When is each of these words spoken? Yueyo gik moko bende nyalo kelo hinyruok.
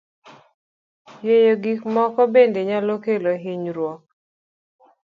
Yueyo 1.23 1.53
gik 1.63 1.81
moko 1.93 2.21
bende 2.33 2.59
nyalo 2.69 2.93
kelo 3.05 3.31
hinyruok. 3.43 4.01